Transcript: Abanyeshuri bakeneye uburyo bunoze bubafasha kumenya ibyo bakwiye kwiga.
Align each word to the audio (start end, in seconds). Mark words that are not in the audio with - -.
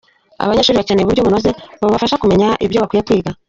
Abanyeshuri 0.43 0.79
bakeneye 0.79 1.05
uburyo 1.05 1.25
bunoze 1.27 1.49
bubafasha 1.79 2.19
kumenya 2.21 2.47
ibyo 2.65 2.77
bakwiye 2.83 3.05
kwiga. 3.07 3.31